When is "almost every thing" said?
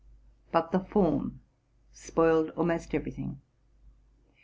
2.57-3.39